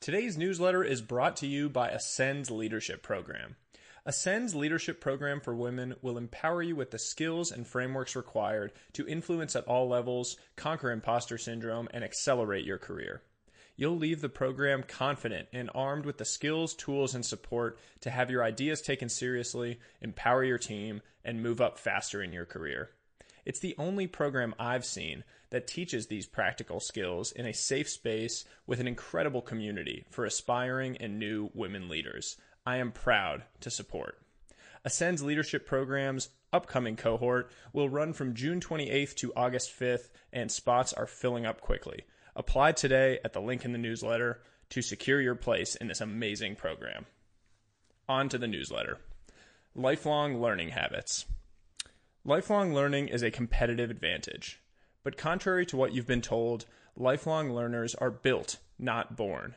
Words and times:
Today's 0.00 0.38
newsletter 0.38 0.82
is 0.82 1.02
brought 1.02 1.36
to 1.36 1.46
you 1.46 1.68
by 1.68 1.90
Ascend's 1.90 2.50
Leadership 2.50 3.02
Program. 3.02 3.56
Ascend's 4.06 4.54
Leadership 4.54 4.98
Program 4.98 5.42
for 5.42 5.54
Women 5.54 5.94
will 6.00 6.16
empower 6.16 6.62
you 6.62 6.74
with 6.74 6.90
the 6.90 6.98
skills 6.98 7.52
and 7.52 7.66
frameworks 7.66 8.16
required 8.16 8.72
to 8.94 9.06
influence 9.06 9.54
at 9.54 9.66
all 9.66 9.90
levels, 9.90 10.38
conquer 10.56 10.90
imposter 10.90 11.36
syndrome, 11.36 11.86
and 11.92 12.02
accelerate 12.02 12.64
your 12.64 12.78
career. 12.78 13.20
You'll 13.76 13.98
leave 13.98 14.22
the 14.22 14.30
program 14.30 14.84
confident 14.84 15.48
and 15.52 15.70
armed 15.74 16.06
with 16.06 16.16
the 16.16 16.24
skills, 16.24 16.72
tools, 16.72 17.14
and 17.14 17.26
support 17.26 17.78
to 18.00 18.08
have 18.08 18.30
your 18.30 18.42
ideas 18.42 18.80
taken 18.80 19.10
seriously, 19.10 19.80
empower 20.00 20.42
your 20.42 20.56
team, 20.56 21.02
and 21.26 21.42
move 21.42 21.60
up 21.60 21.78
faster 21.78 22.22
in 22.22 22.32
your 22.32 22.46
career. 22.46 22.88
It's 23.44 23.60
the 23.60 23.74
only 23.76 24.06
program 24.06 24.54
I've 24.58 24.86
seen 24.86 25.24
that 25.50 25.66
teaches 25.66 26.06
these 26.06 26.26
practical 26.26 26.80
skills 26.80 27.32
in 27.32 27.46
a 27.46 27.52
safe 27.52 27.88
space 27.88 28.44
with 28.66 28.80
an 28.80 28.88
incredible 28.88 29.42
community 29.42 30.04
for 30.10 30.24
aspiring 30.24 30.96
and 30.98 31.18
new 31.18 31.50
women 31.54 31.88
leaders. 31.88 32.36
I 32.64 32.76
am 32.76 32.92
proud 32.92 33.44
to 33.60 33.70
support. 33.70 34.18
Ascend's 34.84 35.22
leadership 35.22 35.66
program's 35.66 36.30
upcoming 36.52 36.96
cohort 36.96 37.50
will 37.72 37.88
run 37.88 38.12
from 38.12 38.34
June 38.34 38.60
28th 38.60 39.14
to 39.16 39.32
August 39.34 39.78
5th, 39.78 40.08
and 40.32 40.50
spots 40.50 40.92
are 40.92 41.06
filling 41.06 41.44
up 41.44 41.60
quickly. 41.60 42.04
Apply 42.34 42.72
today 42.72 43.18
at 43.24 43.32
the 43.32 43.40
link 43.40 43.64
in 43.64 43.72
the 43.72 43.78
newsletter 43.78 44.40
to 44.70 44.82
secure 44.82 45.20
your 45.20 45.34
place 45.34 45.74
in 45.74 45.88
this 45.88 46.00
amazing 46.00 46.56
program. 46.56 47.06
On 48.08 48.28
to 48.28 48.38
the 48.38 48.48
newsletter 48.48 48.98
Lifelong 49.74 50.40
Learning 50.40 50.70
Habits. 50.70 51.26
Lifelong 52.24 52.74
learning 52.74 53.08
is 53.08 53.22
a 53.22 53.30
competitive 53.30 53.90
advantage. 53.90 54.60
But 55.02 55.16
contrary 55.16 55.64
to 55.66 55.76
what 55.76 55.92
you've 55.92 56.06
been 56.06 56.20
told, 56.20 56.66
lifelong 56.96 57.52
learners 57.52 57.94
are 57.94 58.10
built, 58.10 58.58
not 58.78 59.16
born. 59.16 59.54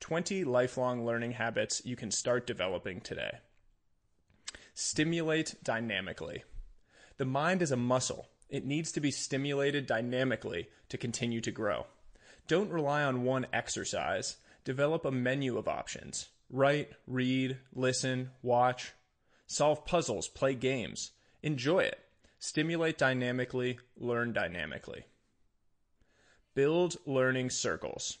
20 0.00 0.44
lifelong 0.44 1.04
learning 1.04 1.32
habits 1.32 1.82
you 1.84 1.94
can 1.94 2.10
start 2.10 2.46
developing 2.46 3.00
today. 3.00 3.38
Stimulate 4.74 5.54
dynamically. 5.62 6.44
The 7.18 7.24
mind 7.24 7.62
is 7.62 7.70
a 7.70 7.76
muscle. 7.76 8.28
It 8.48 8.64
needs 8.64 8.90
to 8.92 9.00
be 9.00 9.10
stimulated 9.10 9.86
dynamically 9.86 10.68
to 10.88 10.98
continue 10.98 11.40
to 11.42 11.50
grow. 11.50 11.86
Don't 12.48 12.70
rely 12.70 13.02
on 13.02 13.22
one 13.22 13.46
exercise. 13.52 14.36
Develop 14.64 15.04
a 15.04 15.10
menu 15.10 15.56
of 15.58 15.68
options. 15.68 16.28
Write, 16.50 16.90
read, 17.06 17.58
listen, 17.74 18.30
watch. 18.42 18.92
Solve 19.46 19.84
puzzles, 19.84 20.28
play 20.28 20.54
games. 20.54 21.12
Enjoy 21.42 21.80
it. 21.80 22.00
Stimulate 22.44 22.98
dynamically, 22.98 23.78
learn 23.96 24.32
dynamically. 24.32 25.04
Build 26.54 26.96
learning 27.06 27.50
circles. 27.50 28.18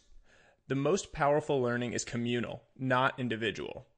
The 0.68 0.76
most 0.76 1.12
powerful 1.12 1.60
learning 1.60 1.92
is 1.92 2.04
communal, 2.04 2.62
not 2.78 3.18
individual. 3.18 3.88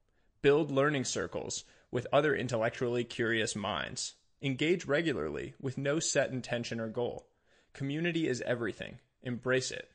Build 0.40 0.70
learning 0.70 1.04
circles 1.04 1.64
with 1.90 2.06
other 2.10 2.34
intellectually 2.34 3.04
curious 3.04 3.54
minds. 3.54 4.14
Engage 4.40 4.86
regularly 4.86 5.52
with 5.60 5.76
no 5.76 5.98
set 5.98 6.30
intention 6.30 6.80
or 6.80 6.88
goal. 6.88 7.28
Community 7.74 8.26
is 8.26 8.40
everything. 8.46 9.00
Embrace 9.22 9.70
it. 9.70 9.90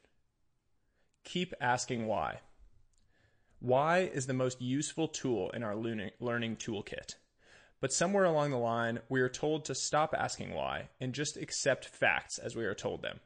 Keep 1.24 1.56
asking 1.60 2.06
why. 2.06 2.42
Why 3.58 4.02
is 4.02 4.28
the 4.28 4.36
most 4.36 4.62
useful 4.62 5.08
tool 5.08 5.50
in 5.50 5.64
our 5.64 5.76
learning 5.76 6.58
toolkit. 6.58 7.16
But 7.82 7.94
somewhere 7.94 8.26
along 8.26 8.52
the 8.52 8.58
line, 8.58 9.00
we 9.08 9.22
are 9.22 9.30
told 9.30 9.66
to 9.66 9.76
stop 9.76 10.14
asking 10.18 10.54
why 10.54 10.90
and 11.00 11.14
just 11.14 11.38
accept 11.38 11.86
facts 11.86 12.38
as 12.38 12.56
we 12.56 12.66
are 12.66 12.76
told 12.76 13.02
them. 13.02 13.20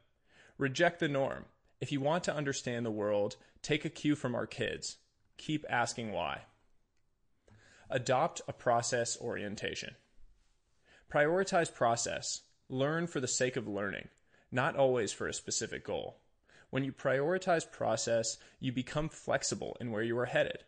Reject 0.58 1.00
the 1.00 1.08
norm. 1.08 1.46
If 1.80 1.90
you 1.90 2.00
want 2.00 2.24
to 2.24 2.34
understand 2.34 2.86
the 2.86 2.90
world, 2.90 3.36
take 3.62 3.84
a 3.84 3.90
cue 3.90 4.14
from 4.14 4.34
our 4.34 4.46
kids. 4.46 4.98
Keep 5.36 5.66
asking 5.68 6.12
why. 6.12 6.42
Adopt 7.90 8.42
a 8.46 8.52
process 8.52 9.20
orientation. 9.20 9.96
Prioritize 11.12 11.72
process. 11.72 12.42
Learn 12.68 13.06
for 13.06 13.20
the 13.20 13.28
sake 13.28 13.56
of 13.56 13.68
learning, 13.68 14.08
not 14.50 14.76
always 14.76 15.12
for 15.12 15.26
a 15.26 15.34
specific 15.34 15.84
goal. 15.84 16.20
When 16.70 16.84
you 16.84 16.92
prioritize 16.92 17.70
process, 17.70 18.38
you 18.58 18.72
become 18.72 19.08
flexible 19.08 19.76
in 19.80 19.90
where 19.90 20.02
you 20.02 20.18
are 20.18 20.26
headed. 20.26 20.64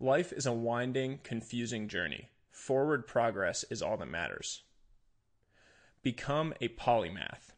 Life 0.00 0.32
is 0.32 0.46
a 0.46 0.52
winding, 0.52 1.20
confusing 1.22 1.88
journey. 1.88 2.30
Forward 2.56 3.06
progress 3.06 3.64
is 3.70 3.82
all 3.82 3.98
that 3.98 4.06
matters. 4.06 4.62
Become 6.02 6.54
a 6.58 6.68
polymath. 6.68 7.52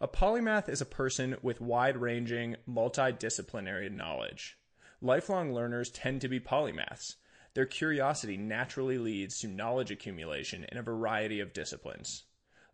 A 0.00 0.08
polymath 0.08 0.68
is 0.68 0.80
a 0.80 0.84
person 0.84 1.36
with 1.42 1.60
wide 1.60 1.96
ranging, 1.96 2.56
multidisciplinary 2.68 3.90
knowledge. 3.90 4.58
Lifelong 5.00 5.54
learners 5.54 5.90
tend 5.90 6.20
to 6.20 6.28
be 6.28 6.40
polymaths. 6.40 7.14
Their 7.54 7.66
curiosity 7.66 8.36
naturally 8.36 8.98
leads 8.98 9.38
to 9.38 9.48
knowledge 9.48 9.92
accumulation 9.92 10.66
in 10.70 10.76
a 10.76 10.82
variety 10.82 11.38
of 11.38 11.54
disciplines. 11.54 12.24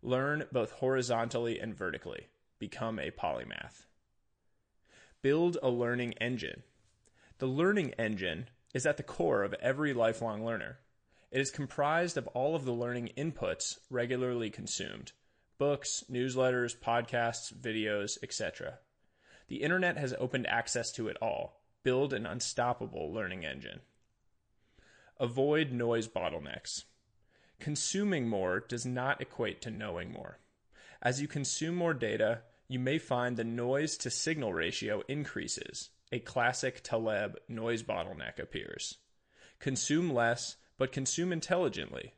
Learn 0.01 0.45
both 0.51 0.71
horizontally 0.71 1.59
and 1.59 1.73
vertically. 1.73 2.27
Become 2.57 2.97
a 2.97 3.11
polymath. 3.11 3.85
Build 5.21 5.57
a 5.61 5.69
learning 5.69 6.13
engine. 6.13 6.63
The 7.37 7.45
learning 7.45 7.91
engine 7.91 8.49
is 8.73 8.87
at 8.87 8.97
the 8.97 9.03
core 9.03 9.43
of 9.43 9.53
every 9.61 9.93
lifelong 9.93 10.43
learner. 10.43 10.79
It 11.29 11.41
is 11.41 11.51
comprised 11.51 12.17
of 12.17 12.27
all 12.27 12.55
of 12.55 12.63
the 12.63 12.71
learning 12.73 13.11
inputs 13.17 13.79
regularly 13.89 14.49
consumed 14.49 15.11
books, 15.57 16.03
newsletters, 16.09 16.77
podcasts, 16.77 17.51
videos, 17.53 18.17
etc. 18.21 18.79
The 19.47 19.63
internet 19.63 19.97
has 19.97 20.13
opened 20.19 20.47
access 20.47 20.91
to 20.93 21.07
it 21.07 21.17
all. 21.21 21.61
Build 21.83 22.13
an 22.13 22.25
unstoppable 22.25 23.11
learning 23.11 23.45
engine. 23.45 23.79
Avoid 25.19 25.71
noise 25.71 26.07
bottlenecks. 26.07 26.83
Consuming 27.59 28.27
more 28.27 28.59
does 28.59 28.85
not 28.85 29.21
equate 29.21 29.61
to 29.63 29.71
knowing 29.71 30.11
more. 30.11 30.39
As 31.01 31.21
you 31.21 31.27
consume 31.27 31.75
more 31.75 31.93
data, 31.93 32.41
you 32.67 32.79
may 32.79 32.99
find 32.99 33.35
the 33.35 33.43
noise 33.43 33.97
to 33.97 34.11
signal 34.11 34.53
ratio 34.53 35.01
increases. 35.07 35.89
A 36.11 36.19
classic 36.19 36.83
Taleb 36.83 37.37
noise 37.47 37.83
bottleneck 37.83 38.39
appears. 38.39 38.97
Consume 39.59 40.13
less, 40.13 40.57
but 40.77 40.91
consume 40.91 41.31
intelligently. 41.31 42.13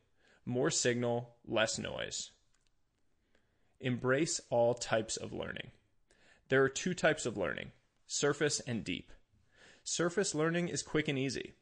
More 0.46 0.70
signal, 0.70 1.36
less 1.46 1.78
noise. 1.78 2.32
Embrace 3.80 4.42
all 4.50 4.74
types 4.74 5.16
of 5.16 5.32
learning. 5.32 5.72
There 6.50 6.64
are 6.64 6.70
two 6.70 6.94
types 6.94 7.26
of 7.26 7.38
learning 7.38 7.72
surface 8.08 8.60
and 8.62 8.84
deep. 8.84 9.12
Surface 9.84 10.34
learning 10.34 10.68
is 10.68 10.82
quick 10.82 11.08
and 11.08 11.18
easy. 11.18 11.54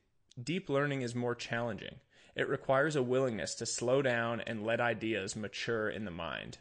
Deep 0.41 0.69
learning 0.69 1.02
is 1.02 1.13
more 1.13 1.35
challenging. 1.35 1.96
It 2.35 2.47
requires 2.47 2.96
a 2.96 3.03
willingness 3.03 3.56
to 3.56 3.66
slow 3.66 4.02
down 4.02 4.41
and 4.41 4.66
let 4.66 4.79
ideas 4.79 5.35
mature 5.35 5.90
in 5.90 6.06
the 6.06 6.12
mind. 6.12 6.59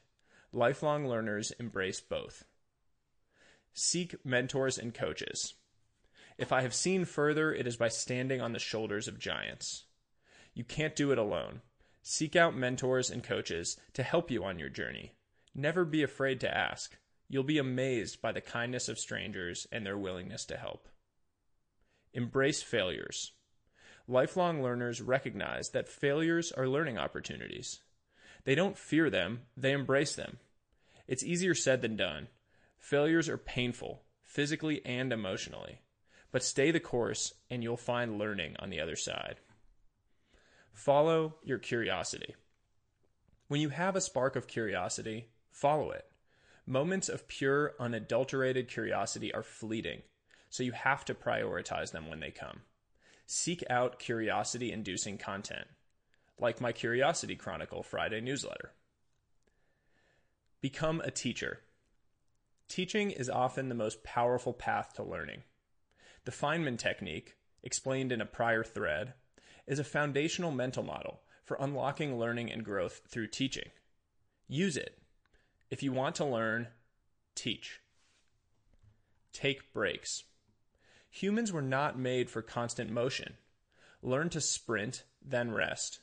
Lifelong 0.52 1.06
learners 1.06 1.52
embrace 1.60 2.00
both. 2.00 2.44
Seek 3.72 4.24
mentors 4.24 4.78
and 4.78 4.94
coaches. 4.94 5.54
If 6.38 6.52
I 6.52 6.62
have 6.62 6.74
seen 6.74 7.04
further, 7.04 7.52
it 7.52 7.66
is 7.66 7.76
by 7.76 7.88
standing 7.88 8.40
on 8.40 8.52
the 8.52 8.58
shoulders 8.58 9.06
of 9.06 9.18
giants. 9.18 9.84
You 10.56 10.64
can't 10.64 10.96
do 10.96 11.12
it 11.12 11.18
alone. 11.18 11.60
Seek 12.00 12.34
out 12.34 12.56
mentors 12.56 13.10
and 13.10 13.22
coaches 13.22 13.76
to 13.92 14.02
help 14.02 14.30
you 14.30 14.42
on 14.42 14.58
your 14.58 14.70
journey. 14.70 15.12
Never 15.54 15.84
be 15.84 16.02
afraid 16.02 16.40
to 16.40 16.56
ask. 16.56 16.96
You'll 17.28 17.44
be 17.44 17.58
amazed 17.58 18.22
by 18.22 18.32
the 18.32 18.40
kindness 18.40 18.88
of 18.88 18.98
strangers 18.98 19.66
and 19.70 19.84
their 19.84 19.98
willingness 19.98 20.46
to 20.46 20.56
help. 20.56 20.88
Embrace 22.14 22.62
failures. 22.62 23.32
Lifelong 24.08 24.62
learners 24.62 25.02
recognize 25.02 25.68
that 25.70 25.90
failures 25.90 26.52
are 26.52 26.66
learning 26.66 26.96
opportunities. 26.96 27.80
They 28.44 28.54
don't 28.54 28.78
fear 28.78 29.10
them, 29.10 29.42
they 29.58 29.72
embrace 29.72 30.14
them. 30.14 30.38
It's 31.06 31.22
easier 31.22 31.54
said 31.54 31.82
than 31.82 31.96
done. 31.96 32.28
Failures 32.78 33.28
are 33.28 33.36
painful, 33.36 34.04
physically 34.22 34.80
and 34.86 35.12
emotionally. 35.12 35.82
But 36.32 36.42
stay 36.42 36.70
the 36.70 36.80
course, 36.80 37.34
and 37.50 37.62
you'll 37.62 37.76
find 37.76 38.18
learning 38.18 38.56
on 38.58 38.70
the 38.70 38.80
other 38.80 38.96
side. 38.96 39.36
Follow 40.76 41.36
your 41.42 41.58
curiosity. 41.58 42.36
When 43.48 43.62
you 43.62 43.70
have 43.70 43.96
a 43.96 44.00
spark 44.00 44.36
of 44.36 44.46
curiosity, 44.46 45.30
follow 45.50 45.90
it. 45.90 46.04
Moments 46.66 47.08
of 47.08 47.26
pure, 47.28 47.72
unadulterated 47.80 48.68
curiosity 48.68 49.32
are 49.32 49.42
fleeting, 49.42 50.02
so 50.50 50.62
you 50.62 50.72
have 50.72 51.02
to 51.06 51.14
prioritize 51.14 51.92
them 51.92 52.10
when 52.10 52.20
they 52.20 52.30
come. 52.30 52.60
Seek 53.24 53.64
out 53.70 53.98
curiosity 53.98 54.70
inducing 54.70 55.16
content, 55.16 55.66
like 56.38 56.60
my 56.60 56.72
Curiosity 56.72 57.36
Chronicle 57.36 57.82
Friday 57.82 58.20
newsletter. 58.20 58.72
Become 60.60 61.00
a 61.00 61.10
teacher. 61.10 61.60
Teaching 62.68 63.10
is 63.10 63.30
often 63.30 63.70
the 63.70 63.74
most 63.74 64.04
powerful 64.04 64.52
path 64.52 64.92
to 64.96 65.02
learning. 65.02 65.42
The 66.26 66.32
Feynman 66.32 66.78
technique, 66.78 67.36
explained 67.62 68.12
in 68.12 68.20
a 68.20 68.26
prior 68.26 68.62
thread, 68.62 69.14
is 69.66 69.78
a 69.78 69.84
foundational 69.84 70.50
mental 70.50 70.82
model 70.82 71.20
for 71.44 71.56
unlocking 71.60 72.18
learning 72.18 72.50
and 72.50 72.64
growth 72.64 73.02
through 73.08 73.28
teaching. 73.28 73.70
Use 74.48 74.76
it. 74.76 74.98
If 75.70 75.82
you 75.82 75.92
want 75.92 76.16
to 76.16 76.24
learn, 76.24 76.68
teach. 77.34 77.80
Take 79.32 79.72
breaks. 79.72 80.24
Humans 81.10 81.52
were 81.52 81.62
not 81.62 81.98
made 81.98 82.30
for 82.30 82.42
constant 82.42 82.90
motion. 82.90 83.34
Learn 84.02 84.28
to 84.30 84.40
sprint, 84.40 85.04
then 85.24 85.50
rest. 85.50 86.00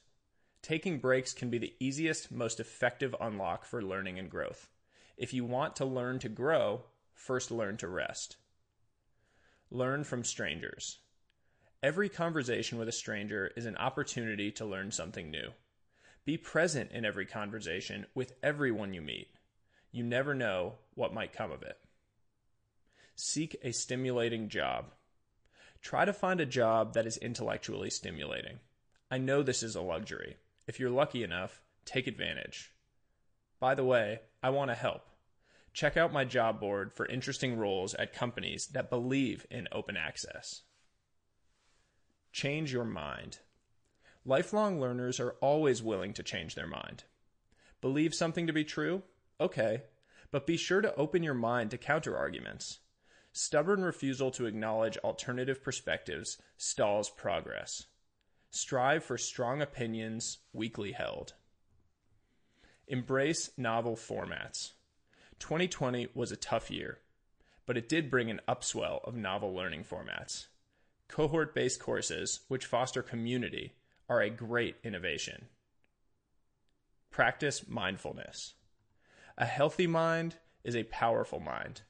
Taking 0.61 0.99
breaks 0.99 1.33
can 1.33 1.49
be 1.49 1.57
the 1.57 1.73
easiest, 1.79 2.31
most 2.31 2.59
effective 2.59 3.15
unlock 3.19 3.65
for 3.65 3.81
learning 3.81 4.17
and 4.17 4.29
growth. 4.29 4.69
If 5.17 5.33
you 5.33 5.45
want 5.45 5.75
to 5.77 5.85
learn 5.85 6.19
to 6.19 6.29
grow, 6.29 6.85
first 7.13 7.51
learn 7.51 7.77
to 7.77 7.87
rest. 7.87 8.37
Learn 9.69 10.03
from 10.03 10.23
strangers. 10.23 10.99
Every 11.83 12.07
conversation 12.07 12.77
with 12.77 12.87
a 12.87 12.93
stranger 12.93 13.51
is 13.57 13.65
an 13.65 13.75
opportunity 13.75 14.51
to 14.51 14.63
learn 14.63 14.91
something 14.91 15.29
new. 15.29 15.49
Be 16.23 16.37
present 16.37 16.93
in 16.93 17.03
every 17.03 17.25
conversation 17.25 18.05
with 18.15 18.31
everyone 18.41 18.93
you 18.93 19.01
meet. 19.01 19.27
You 19.91 20.05
never 20.05 20.33
know 20.33 20.75
what 20.93 21.13
might 21.13 21.33
come 21.33 21.51
of 21.51 21.61
it. 21.61 21.77
Seek 23.17 23.57
a 23.61 23.73
stimulating 23.73 24.47
job. 24.47 24.93
Try 25.81 26.05
to 26.05 26.13
find 26.13 26.39
a 26.39 26.45
job 26.45 26.93
that 26.93 27.05
is 27.05 27.17
intellectually 27.17 27.89
stimulating. 27.89 28.59
I 29.11 29.17
know 29.17 29.43
this 29.43 29.61
is 29.61 29.75
a 29.75 29.81
luxury. 29.81 30.37
If 30.65 30.79
you're 30.79 30.89
lucky 30.89 31.21
enough, 31.21 31.61
take 31.83 32.07
advantage. 32.07 32.71
By 33.59 33.75
the 33.75 33.83
way, 33.83 34.21
I 34.41 34.51
want 34.51 34.71
to 34.71 34.75
help. 34.75 35.01
Check 35.73 35.97
out 35.97 36.13
my 36.13 36.23
job 36.23 36.61
board 36.61 36.93
for 36.93 37.05
interesting 37.07 37.57
roles 37.57 37.93
at 37.95 38.13
companies 38.13 38.67
that 38.67 38.89
believe 38.89 39.45
in 39.51 39.67
open 39.73 39.97
access. 39.97 40.61
Change 42.43 42.73
your 42.73 42.83
mind. 42.83 43.39
Lifelong 44.25 44.77
learners 44.77 45.17
are 45.21 45.37
always 45.39 45.81
willing 45.81 46.11
to 46.11 46.23
change 46.23 46.55
their 46.55 46.67
mind. 46.67 47.05
Believe 47.79 48.13
something 48.13 48.47
to 48.47 48.51
be 48.51 48.65
true? 48.65 49.03
Okay, 49.39 49.83
but 50.29 50.45
be 50.45 50.57
sure 50.57 50.81
to 50.81 50.93
open 50.95 51.23
your 51.23 51.35
mind 51.35 51.71
to 51.71 51.77
counter 51.77 52.17
arguments. 52.17 52.79
Stubborn 53.31 53.81
refusal 53.81 54.29
to 54.31 54.45
acknowledge 54.45 54.97
alternative 54.97 55.63
perspectives 55.63 56.37
stalls 56.57 57.09
progress. 57.09 57.85
Strive 58.49 59.05
for 59.05 59.17
strong 59.17 59.61
opinions 59.61 60.39
weakly 60.51 60.91
held. 60.91 61.35
Embrace 62.89 63.51
novel 63.55 63.95
formats. 63.95 64.73
2020 65.39 66.09
was 66.13 66.33
a 66.33 66.35
tough 66.35 66.69
year, 66.69 66.97
but 67.65 67.77
it 67.77 67.87
did 67.87 68.11
bring 68.11 68.29
an 68.29 68.41
upswell 68.49 69.01
of 69.07 69.15
novel 69.15 69.55
learning 69.55 69.85
formats. 69.85 70.47
Cohort 71.13 71.53
based 71.53 71.79
courses, 71.79 72.39
which 72.47 72.65
foster 72.65 73.03
community, 73.03 73.75
are 74.09 74.19
a 74.19 74.31
great 74.31 74.77
innovation. 74.83 75.45
Practice 77.11 77.67
mindfulness. 77.67 78.55
A 79.37 79.45
healthy 79.45 79.85
mind 79.85 80.37
is 80.63 80.75
a 80.75 80.85
powerful 80.85 81.39
mind. 81.39 81.83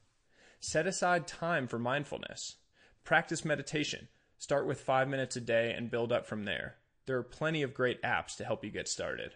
Set 0.60 0.86
aside 0.86 1.25
time 1.25 1.70
for 1.70 1.80
mindfulness. 1.80 2.58
Practice 3.06 3.46
meditation. 3.46 4.10
Start 4.40 4.68
with 4.68 4.81
five 4.81 5.08
minutes 5.08 5.38
a 5.38 5.42
day 5.42 5.72
and 5.72 5.90
build 5.90 6.12
up 6.12 6.25
from 6.25 6.44
there. 6.44 6.75
There 7.06 7.18
are 7.18 7.24
plenty 7.24 7.64
of 7.64 7.74
great 7.74 8.02
apps 8.02 8.36
to 8.36 8.44
help 8.44 8.66
you 8.66 8.72
get 8.72 8.90
started. 8.90 9.36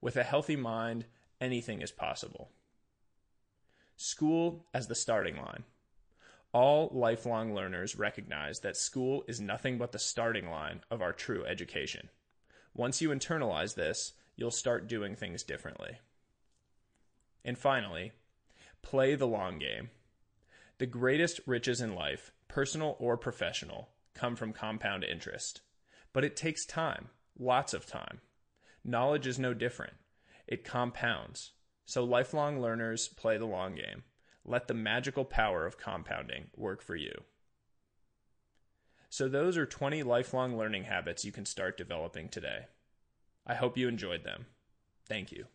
With 0.00 0.16
a 0.16 0.22
healthy 0.22 0.54
mind, 0.54 1.06
anything 1.40 1.82
is 1.82 1.90
possible. 1.90 2.52
School 3.96 4.68
as 4.72 4.86
the 4.86 4.94
starting 4.94 5.38
line. 5.38 5.64
All 6.52 6.90
lifelong 6.92 7.54
learners 7.54 7.96
recognize 7.96 8.60
that 8.60 8.76
school 8.76 9.24
is 9.28 9.40
nothing 9.40 9.76
but 9.76 9.92
the 9.92 9.98
starting 9.98 10.50
line 10.50 10.80
of 10.90 11.02
our 11.02 11.12
true 11.12 11.44
education. 11.44 12.08
Once 12.74 13.02
you 13.02 13.10
internalize 13.10 13.74
this, 13.74 14.12
you'll 14.36 14.50
start 14.50 14.88
doing 14.88 15.14
things 15.14 15.42
differently. 15.42 15.98
And 17.44 17.58
finally, 17.58 18.12
play 18.82 19.14
the 19.14 19.26
long 19.26 19.58
game. 19.58 19.90
The 20.78 20.86
greatest 20.86 21.40
riches 21.46 21.80
in 21.80 21.94
life, 21.94 22.32
personal 22.46 22.96
or 22.98 23.16
professional, 23.16 23.90
come 24.14 24.36
from 24.36 24.52
compound 24.52 25.04
interest. 25.04 25.60
But 26.12 26.24
it 26.24 26.36
takes 26.36 26.64
time, 26.64 27.08
lots 27.38 27.74
of 27.74 27.86
time. 27.86 28.20
Knowledge 28.84 29.26
is 29.26 29.38
no 29.38 29.52
different. 29.52 29.94
It 30.46 30.64
compounds. 30.64 31.52
So 31.84 32.04
lifelong 32.04 32.60
learners 32.60 33.08
play 33.08 33.36
the 33.38 33.44
long 33.44 33.74
game. 33.74 34.04
Let 34.48 34.66
the 34.66 34.74
magical 34.74 35.26
power 35.26 35.66
of 35.66 35.76
compounding 35.76 36.46
work 36.56 36.80
for 36.80 36.96
you. 36.96 37.12
So, 39.10 39.28
those 39.28 39.58
are 39.58 39.66
20 39.66 40.02
lifelong 40.02 40.56
learning 40.56 40.84
habits 40.84 41.22
you 41.24 41.32
can 41.32 41.44
start 41.44 41.76
developing 41.76 42.30
today. 42.30 42.66
I 43.46 43.54
hope 43.54 43.76
you 43.76 43.88
enjoyed 43.88 44.24
them. 44.24 44.46
Thank 45.06 45.32
you. 45.32 45.46